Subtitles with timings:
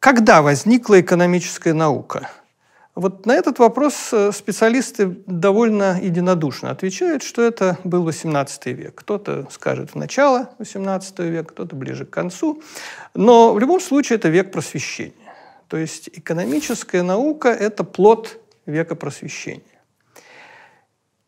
[0.00, 2.30] Когда возникла экономическая наука?
[2.98, 8.96] Вот на этот вопрос э, специалисты довольно единодушно отвечают, что это был XVIII век.
[8.96, 12.60] Кто-то скажет в начало XVIII века, кто-то ближе к концу.
[13.14, 15.32] Но в любом случае это век просвещения.
[15.68, 19.62] То есть экономическая наука– это плод века просвещения.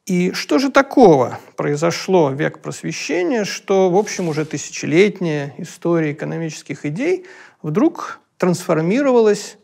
[0.07, 6.85] И что же такого произошло в век просвещения, что, в общем, уже тысячелетняя история экономических
[6.85, 7.27] идей
[7.63, 9.57] вдруг трансформировалась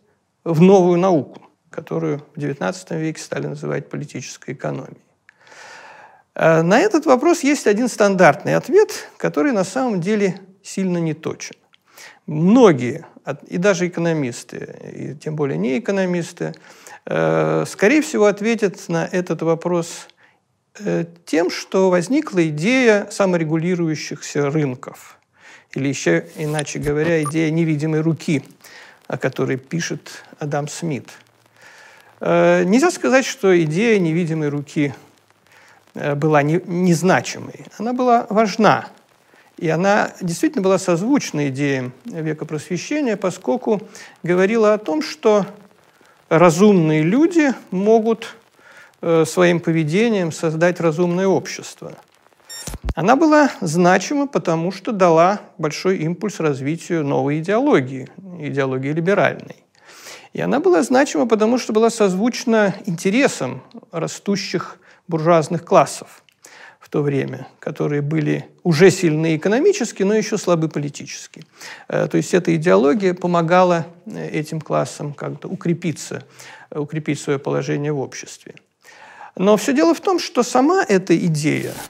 [0.45, 1.45] в новую науку,
[1.77, 5.05] которую в XIX веке стали называть политической экономией.
[6.35, 11.57] Э, на этот вопрос есть один стандартный ответ, который на самом деле сильно не точен.
[12.27, 13.05] Многие,
[13.46, 14.57] и даже экономисты,
[14.95, 16.55] и тем более не экономисты,
[17.05, 20.09] э, скорее всего, ответят на этот вопрос
[20.79, 25.18] э, тем, что возникла идея саморегулирующихся рынков,
[25.74, 28.43] или еще иначе говоря, идея невидимой руки–
[29.07, 31.09] о которой пишет Адам Смит.
[32.20, 34.95] Э, нельзя сказать, что идея невидимой руки
[35.95, 37.66] э, была незначимой.
[37.78, 38.86] Она была важна.
[39.59, 43.80] И она действительно была созвучна идеям века просвещения, поскольку
[44.22, 45.46] говорила о том, что
[46.28, 48.37] разумные люди могут
[49.00, 51.94] э, своим поведением создать разумное общество–
[52.94, 58.09] она была значима, потому что дала большой импульс развитию новой идеологии,
[58.40, 59.65] идеологии либеральной.
[60.37, 64.78] И она была значима, потому что была созвучна интересам растущих
[65.09, 66.22] буржуазных классов
[66.78, 71.43] в то время, которые были уже сильны экономически, но еще слабы политически.
[71.88, 76.22] Э, то есть эта идеология помогала э, этим классам как-то укрепиться,
[76.69, 78.56] э, укрепить свое положение в обществе.
[79.37, 81.72] Но все дело в том, что сама эта идея–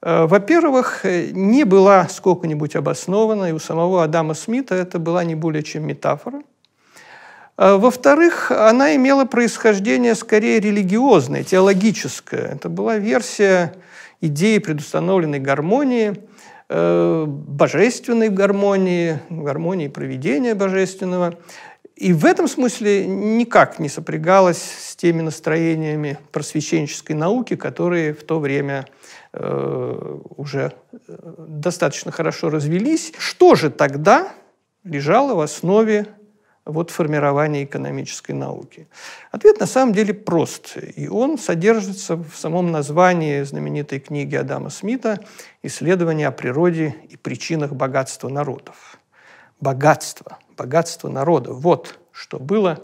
[0.00, 5.86] во-первых, не была сколько-нибудь обоснована, и у самого Адама Смита это была не более чем
[5.86, 6.42] метафора.
[7.56, 12.54] Э, во-вторых, она имела происхождение скорее религиозное, теологическое.
[12.54, 13.74] Это была версия
[14.20, 16.14] идеи предустановленной гармонии,
[16.66, 21.38] божественной гармонии, гармонии проведения божественного.
[21.94, 28.40] И в этом смысле никак не сопрягалась с теми настроениями просвещенческой науки, которые в то
[28.40, 28.86] время
[29.36, 31.16] Э, уже э,
[31.48, 33.12] достаточно хорошо развелись.
[33.18, 34.28] Что же тогда
[34.84, 36.06] лежало в основе
[36.64, 38.86] вот формирования экономической науки?
[39.30, 45.20] Ответ на самом деле прост, и он содержится в самом названии знаменитой книги Адама Смита
[45.62, 48.98] «Исследование о природе и причинах богатства народов».
[49.60, 52.80] Богатство, богатство народа– вот что было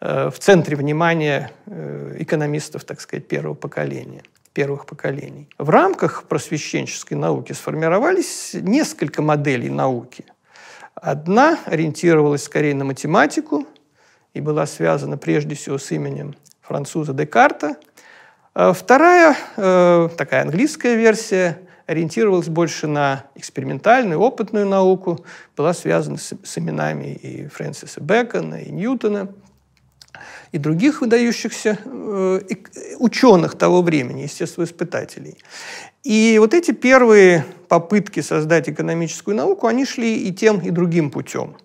[0.00, 5.48] э, в центре внимания экономистов, так сказать, первого поколения– первых поколений.
[5.58, 10.24] В рамках просвещенческой науки сформировались несколько моделей науки.
[11.00, 13.66] Одна ориентировалась скорее на математику
[14.34, 17.76] и была связана прежде всего с именем француза Декарта.
[18.54, 25.24] А вторая, э, такая английская версия, ориентировалась больше на экспериментальную, опытную науку,
[25.56, 29.28] была связана с, с именами и Фрэнсиса Бэкона, и Ньютона–
[30.52, 32.40] и других выдающихся э,
[32.98, 35.38] ученых того времени, естествоиспытателей.
[36.02, 41.56] И вот эти первые попытки создать экономическую науку, они шли и тем, и другим путем.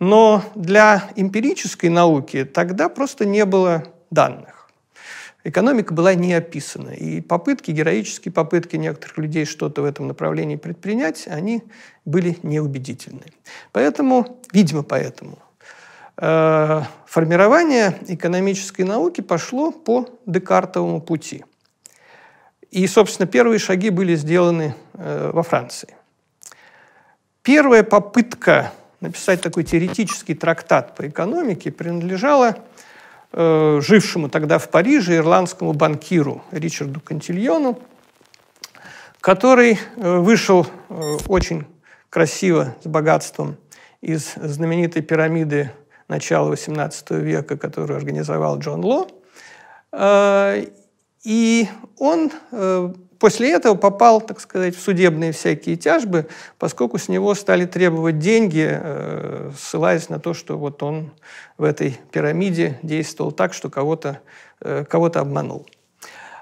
[0.00, 4.68] Но для эмпирической науки тогда просто не было данных.
[5.44, 6.90] Экономика была не описана.
[6.90, 11.62] И попытки, героические попытки некоторых людей что-то в этом направлении предпринять, они
[12.06, 13.26] были неубедительны.
[13.70, 15.38] Поэтому, видимо, поэтому,
[16.16, 21.44] Э, формирование экономической науки пошло по Декартовому пути.
[22.74, 25.94] И, собственно, первые шаги были сделаны э, во Франции.
[27.44, 32.56] Первая попытка написать такой теоретический трактат по экономике принадлежала
[33.30, 37.78] э, жившему тогда в Париже ирландскому банкиру Ричарду Кантильону,
[39.20, 40.66] который вышел
[41.28, 41.66] очень
[42.10, 43.56] красиво, с богатством
[44.00, 45.70] из знаменитой пирамиды
[46.08, 49.06] начала XVIII века, которую организовал Джон Ло.
[51.24, 51.68] Э, и
[51.98, 56.28] он э, после этого попал, так сказать, в судебные всякие тяжбы,
[56.58, 61.12] поскольку с него стали требовать деньги, э, ссылаясь на то, что вот он
[61.58, 64.20] в этой пирамиде действовал так, что кого-то
[64.88, 65.66] кого обманул.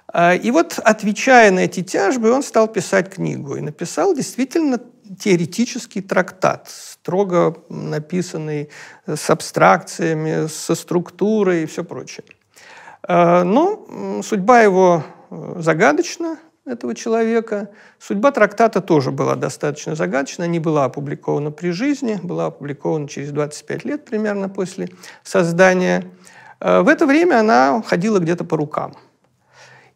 [0.07, 3.57] А, и вот, отвечая на эти тяжбы, он стал писать книгу.
[3.57, 4.79] И написал действительно
[5.19, 8.69] теоретический трактат, строго написанный
[9.07, 12.25] с абстракциями, со структурой и все прочее.
[13.03, 17.71] А, но судьба его э, загадочна, этого человека.
[17.99, 23.85] Судьба трактата тоже была достаточно загадочна, не была опубликована при жизни, была опубликована через 25
[23.85, 24.89] лет примерно после
[25.25, 26.05] создания.
[26.61, 28.95] А, в это время она ходила где-то по рукам–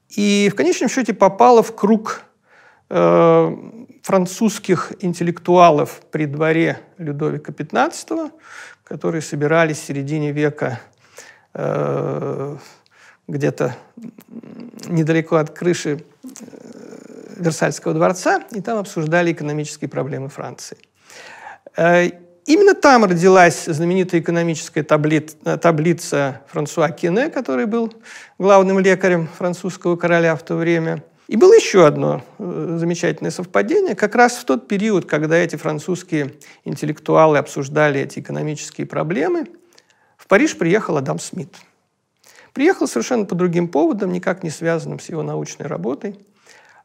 [0.09, 2.23] и в конечном счете попала в круг
[2.89, 3.57] э,
[4.03, 8.31] французских интеллектуалов при дворе Людовика XV,
[8.85, 10.81] которые собирались в середине века
[11.55, 12.57] э,
[13.29, 13.77] где-то
[14.87, 16.27] недалеко от крыши э,
[17.37, 20.79] Версальского дворца, и там обсуждали экономические проблемы Франции.
[21.77, 22.11] Э,
[22.47, 27.93] Именно там родилась знаменитая экономическая таблица, таблица Франсуа Кене, который был
[28.39, 31.03] главным лекарем французского короля в то время.
[31.27, 33.97] И было еще одно э, замечательное совпадение.
[33.97, 36.35] Как раз в тот период, когда эти французские
[36.65, 39.49] интеллектуалы обсуждали эти экономические проблемы,
[40.17, 41.53] в Париж приехал Адам Смит.
[42.57, 46.19] Приехал совершенно по другим поводам, никак не связанным с его научной работой,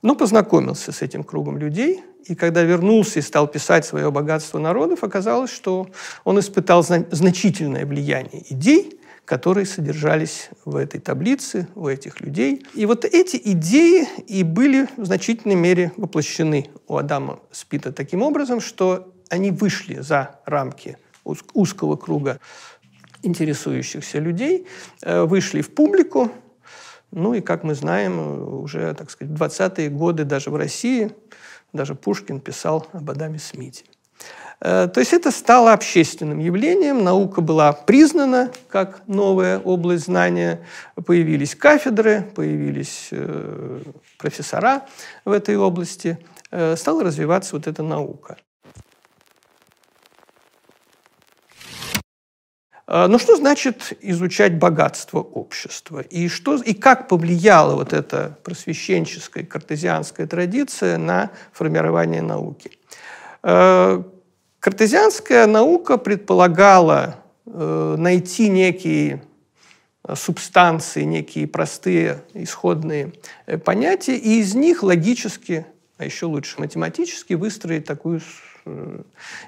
[0.02, 5.04] но познакомился с этим кругом людей– и когда вернулся и стал писать свое богатство народов,
[5.04, 5.88] оказалось, что
[6.24, 12.64] он испытал значительное влияние идей, которые содержались в этой таблице у этих людей.
[12.76, 18.62] И вот эти идеи и были в значительной мере воплощены у Адама Спита таким образом,
[18.62, 20.98] что они вышли за рамки
[21.54, 22.40] узкого круга
[23.24, 24.68] интересующихся людей,
[25.02, 26.32] э, вышли в публику,
[27.12, 31.12] ну и, как мы знаем, уже, так сказать, в 20-е годы даже в России
[31.74, 33.86] даже Пушкин писал об Адаме Смите.
[34.60, 40.66] Э, то есть это стало общественным явлением, наука была признана как новая область знания,
[41.06, 43.82] появились кафедры, появились э,
[44.18, 44.86] профессора
[45.26, 46.18] в этой области,
[46.76, 48.36] стала развиваться вот эта наука.
[52.94, 56.02] Но ну, что значит изучать богатство общества?
[56.02, 62.72] И, что, и как повлияла вот эта просвещенческая картезианская традиция на формирование науки?
[63.44, 64.04] А,
[64.60, 69.24] картезианская наука предполагала э, найти некие
[70.14, 73.14] субстанции, некие простые исходные
[73.46, 75.66] э, понятия, и из них логически,
[75.98, 78.51] а еще лучше математически выстроить такую Э, э,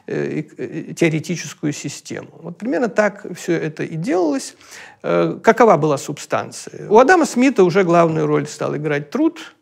[0.08, 2.30] теоретическую систему.
[2.42, 4.56] Вот примерно так все это и делалось.
[5.02, 6.90] Э, какова была субстанция?
[6.90, 9.56] У Адама Смита уже главную роль стал играть труд,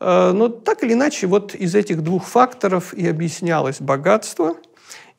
[0.00, 4.56] но так или иначе вот из этих двух факторов и объяснялось богатство.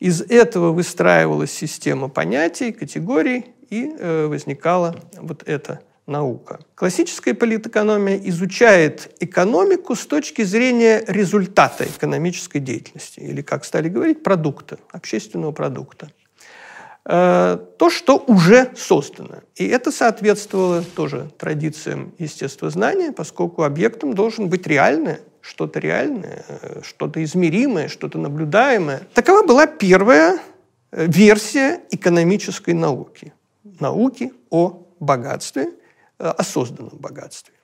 [0.00, 3.86] Из этого выстраивалась система понятий, категорий, и
[4.26, 6.60] возникала вот это наука.
[6.74, 14.78] Классическая политэкономия изучает экономику с точки зрения результата экономической деятельности, или, как стали говорить, продукта,
[14.90, 16.10] общественного продукта.
[17.04, 19.40] Э, то, что уже создано.
[19.56, 27.22] И это соответствовало тоже традициям естествознания, поскольку объектом должен быть реальное, что-то реальное, э, что-то
[27.22, 29.02] измеримое, что-то наблюдаемое.
[29.14, 30.38] Такова была первая
[30.90, 33.32] э, версия экономической науки.
[33.78, 35.70] Науки о богатстве–
[36.18, 37.54] о созданном богатстве.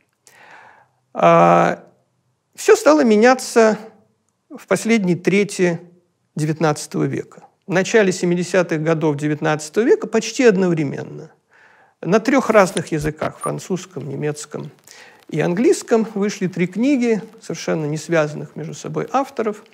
[1.15, 1.85] А,
[2.55, 3.79] Все стало меняться
[4.51, 5.81] в последней трети
[6.37, 7.45] XIX века.
[7.67, 11.31] В начале 70-х годов XIX века почти одновременно
[12.01, 14.71] на трех разных языках– французском, немецком
[15.29, 19.65] и английском– вышли три книги, совершенно не связанных между собой авторов,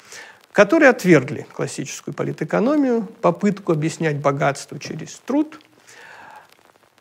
[0.53, 5.61] которые отвергли классическую политэкономию, попытку объяснять богатство через труд–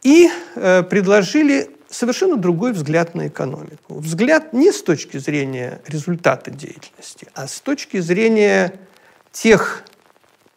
[0.03, 3.95] и э, предложили совершенно другой взгляд на экономику.
[3.95, 8.73] Взгляд не с точки зрения результата деятельности, а с точки зрения
[9.31, 9.83] тех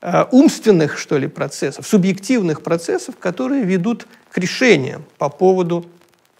[0.01, 5.87] э, умственных, что ли, процессов, субъективных процессов, которые ведут к решениям по поводу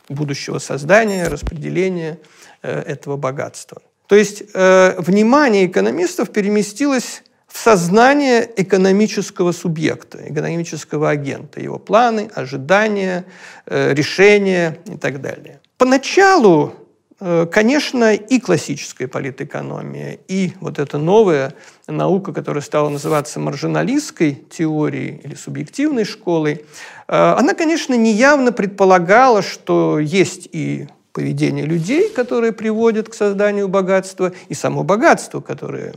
[0.09, 2.19] будущего создания, распределения
[2.63, 3.83] э, этого богатства.
[4.07, 7.23] То есть э, внимание экономистов переместилось
[7.57, 13.25] сознание экономического субъекта, экономического агента, его планы, ожидания,
[13.67, 15.61] э, решения и так далее.
[15.79, 16.75] Поначалу,
[17.19, 21.55] э, конечно, и классическая политэкономия, и вот эта новая
[21.87, 26.65] наука, которая стала называться маржиналистской теорией или субъективной школой,
[27.09, 34.33] э, она, конечно, неявно предполагала, что есть и поведение людей, которые приводят к созданию богатства,
[34.51, 35.95] и само богатство, которое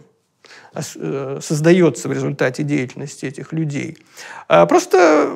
[0.73, 3.97] создается в результате деятельности этих людей.
[4.47, 5.27] А просто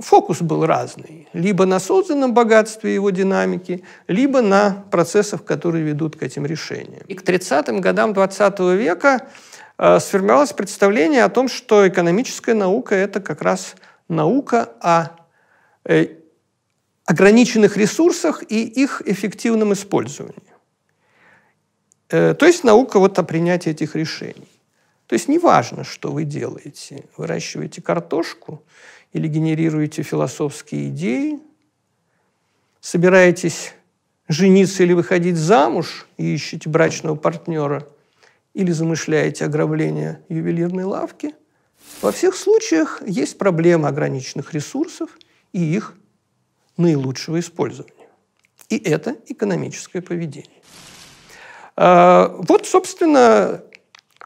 [0.00, 1.28] фокус был разный.
[1.32, 7.02] Либо на созданном богатстве его динамики, либо на процессах, которые ведут к этим решениям.
[7.08, 9.28] И к 30-м годам 20 века
[9.78, 13.74] э, сформировалось представление о том, что экономическая наука– это как раз
[14.08, 15.08] наука о
[15.84, 16.08] э,
[17.04, 20.55] ограниченных ресурсах и их эффективном использовании.
[22.10, 24.48] Э, то есть наука вот о принятии этих решений.
[25.06, 27.04] То есть неважно, что вы делаете.
[27.16, 28.62] Выращиваете картошку
[29.12, 31.38] или генерируете философские идеи,
[32.80, 33.74] собираетесь
[34.28, 37.86] жениться или выходить замуж и ищете брачного партнера,
[38.54, 41.34] или замышляете ограбление ювелирной лавки,
[42.02, 45.10] во всех случаях есть проблема ограниченных ресурсов
[45.52, 45.94] и их
[46.76, 48.08] наилучшего использования.
[48.68, 50.55] И это экономическое поведение.
[51.76, 53.62] А, вот, собственно,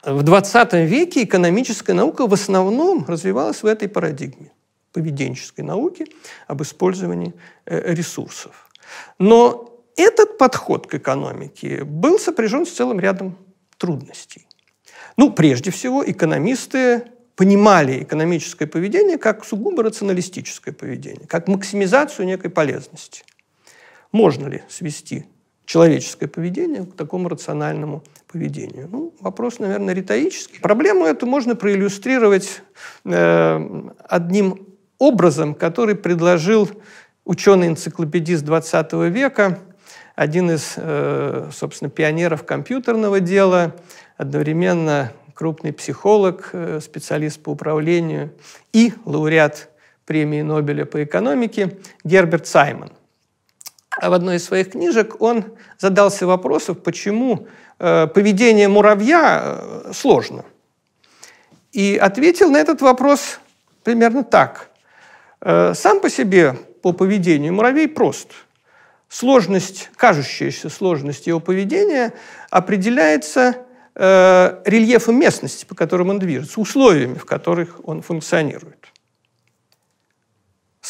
[0.03, 4.53] в 20 веке экономическая наука в основном развивалась в этой парадигме
[4.93, 6.07] поведенческой науки
[6.47, 7.35] об использовании
[7.67, 8.69] э, ресурсов.
[9.19, 13.37] Но этот подход к экономике был сопряжен с целым рядом
[13.77, 14.47] трудностей.
[15.17, 17.05] Ну, прежде всего, экономисты
[17.37, 23.25] понимали экономическое поведение как сугубо рационалистическое поведение, как максимизацию некой полезности.
[24.13, 25.27] Можно ли свести
[25.65, 28.89] человеческое поведение к такому рациональному поведению?
[28.91, 30.61] Ну, вопрос, наверное, риторический.
[30.61, 32.63] Проблему эту можно проиллюстрировать
[33.05, 34.67] э, одним
[34.99, 36.69] образом, который предложил
[37.25, 39.59] ученый-энциклопедист XX века,
[40.15, 43.75] один из, э, собственно, пионеров компьютерного дела,
[44.17, 48.33] одновременно крупный психолог, э, специалист по управлению
[48.73, 49.71] и лауреат
[50.05, 52.91] премии Нобеля по экономике Герберт Саймон.
[53.99, 55.45] А в одной из своих книжек он
[55.79, 60.45] задался вопросом, почему э, поведение муравья э, сложно.
[61.73, 63.41] И ответил на этот вопрос
[63.83, 64.71] примерно так.
[65.41, 68.29] Э, сам по себе по поведению муравей прост.
[69.09, 72.13] Сложность, кажущаяся сложность его поведения
[72.51, 73.67] определяется
[73.97, 78.87] рельефом местности, по которым он движется, условиями, в которых он функционирует.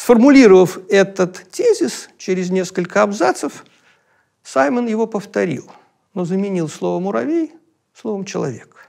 [0.01, 3.63] Сформулировав этот тезис через несколько абзацев,
[4.41, 5.71] Саймон его повторил,
[6.15, 7.51] но заменил слово «муравей»
[7.93, 8.87] словом «человек».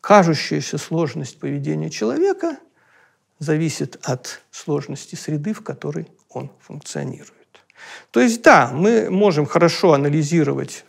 [0.00, 2.56] Кажущаяся сложность поведения человека
[3.38, 7.60] зависит от сложности среды, в которой он функционирует.
[8.10, 10.86] То есть да, мы можем хорошо анализировать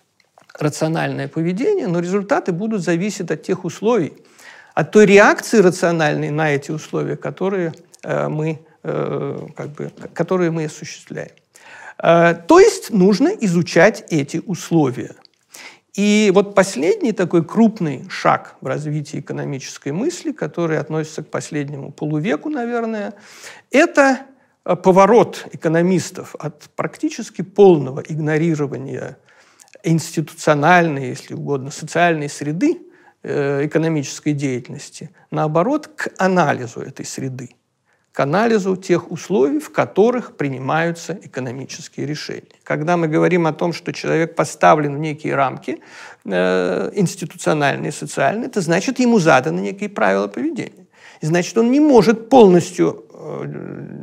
[0.58, 4.14] рациональное поведение, но результаты будут зависеть от тех условий,
[4.74, 7.74] от той реакции рациональной на эти условия, которые
[8.04, 11.32] э, мы как бы, которые мы осуществляем.
[12.02, 15.16] Э, то есть нужно изучать эти условия.
[15.94, 22.50] И вот последний такой крупный шаг в развитии экономической мысли, который относится к последнему полувеку,
[22.50, 23.14] наверное,
[23.72, 24.22] это
[24.66, 29.18] э, поворот экономистов от практически полного игнорирования
[29.84, 32.82] институциональной, если угодно, социальной среды
[33.24, 37.56] экономической деятельности, наоборот, к анализу этой среды
[38.16, 42.56] к анализу тех условий, в которых принимаются экономические решения.
[42.64, 45.82] Когда мы говорим о том, что человек поставлен в некие рамки
[46.24, 50.88] э, институциональные, социальные, это значит, ему заданы некие правила поведения.
[51.20, 53.44] И значит, он не может полностью э,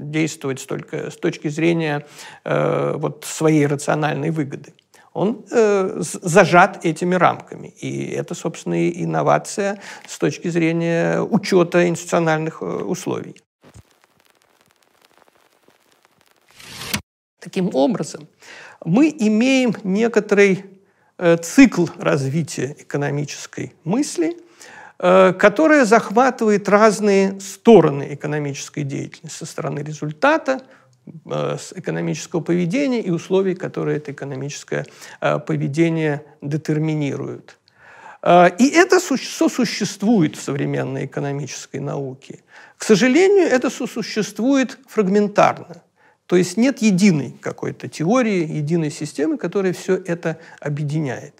[0.02, 2.04] действовать только с точки зрения
[2.44, 4.74] э, вот, своей рациональной выгоды.
[5.14, 7.68] Он э, зажат этими рамками.
[7.68, 13.36] И это, собственно, и инновация с точки зрения учета институциональных э, условий.
[17.42, 18.28] Таким образом,
[18.84, 20.64] мы имеем некоторый
[21.18, 24.36] э, цикл развития экономической мысли,
[25.00, 30.62] э, которая захватывает разные стороны экономической деятельности со стороны результата,
[31.26, 34.86] э, экономического поведения и условий, которые это экономическое
[35.20, 37.58] поведение детерминируют.
[38.60, 42.38] И это сосуществует в современной экономической науке.
[42.78, 45.82] К сожалению, это сосуществует фрагментарно.
[46.32, 51.34] То есть нет единой какой-то теории, единой системы, которая все это объединяет.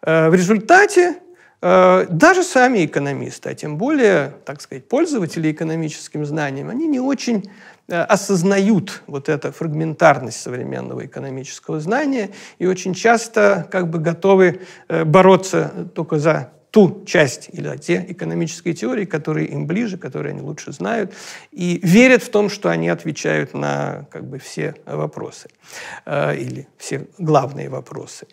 [0.00, 1.16] Э, в результате
[1.60, 7.50] э, даже сами экономисты, а тем более, так сказать, пользователи экономическим знанием, они не очень
[7.88, 15.90] э, осознают вот эту фрагментарность современного экономического знания и очень часто как бы готовы бороться
[15.94, 21.12] только за ту часть или те экономические теории, которые им ближе, которые они лучше знают,
[21.52, 25.50] и верят в том, что они отвечают на как бы, все вопросы
[26.06, 28.26] э, или все главные вопросы.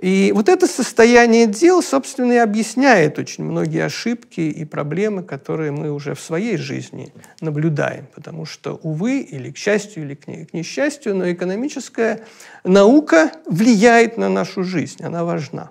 [0.00, 5.90] И вот это состояние дел, собственно, и объясняет очень многие ошибки и проблемы, которые мы
[5.90, 8.06] уже в своей жизни наблюдаем.
[8.14, 12.20] Потому что, увы, или к счастью, или к несчастью, но экономическая
[12.62, 15.70] наука влияет на нашу жизнь, она важна.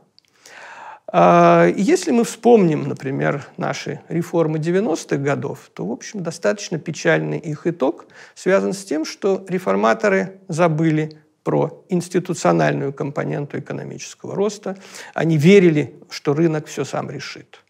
[1.08, 7.68] А, если мы вспомним, например, наши реформы 90-х годов, то, в общем, достаточно печальный их
[7.68, 14.78] итог связан с тем, что реформаторы забыли про институциональную компоненту экономического роста.
[15.14, 17.62] Они верили, что рынок все сам решит.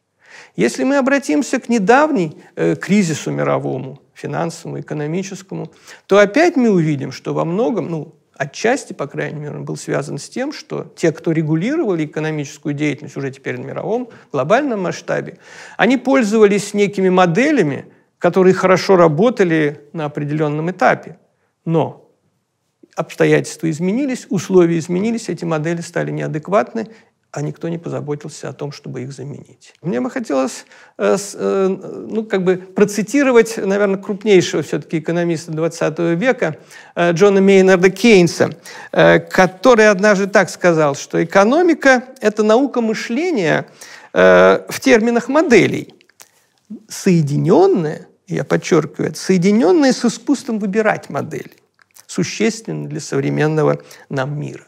[0.56, 5.72] Если мы обратимся к недавней э, кризису мировому, финансовому, экономическому,
[6.08, 10.30] то опять мы увидим, что во многом, ну, отчасти, по крайней мере, был связан с
[10.30, 15.38] тем, что те, кто регулировали экономическую деятельность уже теперь на мировом, глобальном масштабе,
[15.78, 17.86] они пользовались некими моделями,
[18.20, 21.18] которые хорошо работали на определенном этапе.
[21.64, 22.12] Но
[22.96, 26.88] обстоятельства изменились, условия изменились, эти модели стали неадекватны,
[27.36, 29.74] а никто не позаботился о том, чтобы их заменить.
[29.82, 30.66] Мне бы хотелось
[30.98, 36.56] э, э, ну, как бы процитировать, наверное, крупнейшего все-таки экономиста 20 века
[36.96, 38.52] э, Джона Мейнарда Кейнса,
[38.92, 43.68] который однажды так сказал, что экономика– это наука мышления
[44.14, 45.94] в терминах моделей,
[46.88, 51.52] соединенная, я подчеркиваю, соединенная с искусством выбирать модели
[52.08, 54.66] существенны для современного нам мира.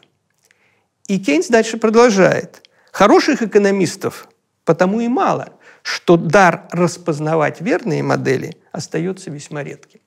[1.08, 2.62] И Кейнс дальше продолжает.
[2.92, 4.28] Хороших экономистов
[4.68, 10.00] потому и мало, что дар распознавать верные модели остается весьма редким.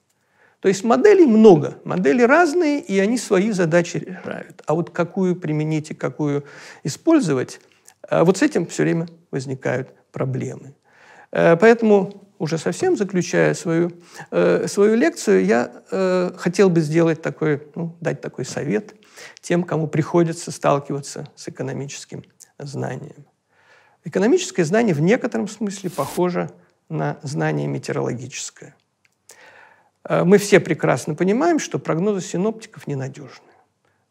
[0.60, 4.62] То есть моделей много, модели разные, и они свои задачи решают.
[4.68, 6.44] А вот какую применить и какую
[6.84, 7.60] использовать,
[8.08, 10.76] э, вот с этим все время возникают проблемы.
[11.32, 13.92] Э, поэтому уже совсем заключая свою,
[14.30, 15.72] э, свою лекцию, я
[16.38, 18.94] хотел бы сделать такой, ну, дать такой совет
[19.42, 22.24] тем, кому приходится сталкиваться с экономическим
[22.58, 23.26] знанием.
[24.04, 26.52] Экономическое знание в некотором смысле похоже
[26.90, 28.76] на знание метеорологическое.
[30.04, 33.46] Э, мы все прекрасно понимаем, что прогнозы синоптиков ненадежны.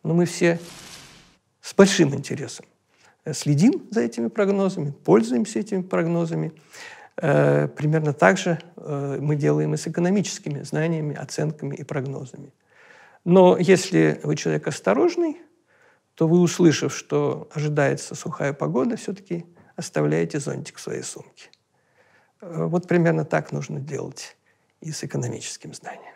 [0.03, 0.59] Но мы все
[1.61, 2.67] с большим интересом
[3.33, 6.53] следим за этими прогнозами, пользуемся этими прогнозами.
[7.17, 12.53] Э, примерно так же э, мы делаем и с экономическими знаниями, оценками и прогнозами.
[13.25, 15.41] Но если вы человек осторожный,
[16.15, 21.51] то вы, услышав, что ожидается сухая погода, все-таки оставляете зонтик в своей сумке.
[22.41, 24.37] Э, вот примерно так нужно делать
[24.81, 26.15] и с экономическим знанием.